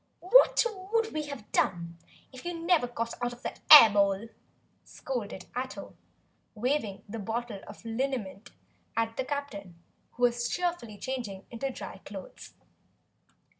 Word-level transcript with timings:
"What 0.31 0.65
would 0.65 1.13
WE 1.13 1.27
have 1.27 1.51
done 1.51 1.99
if 2.33 2.43
you'd 2.43 2.65
never 2.65 2.87
got 2.87 3.13
out 3.21 3.33
of 3.33 3.43
that 3.43 3.59
air 3.69 3.91
bowl?" 3.91 4.29
scolded 4.83 5.45
Ato, 5.55 5.95
waving 6.55 7.03
the 7.07 7.19
bottle 7.19 7.59
of 7.67 7.85
liniment 7.85 8.49
at 8.97 9.15
the 9.15 9.23
Captain, 9.23 9.75
who 10.13 10.23
was 10.23 10.49
cheerfully 10.49 10.97
changing 10.97 11.45
into 11.51 11.69
dry 11.69 11.99
clothes. 11.99 12.55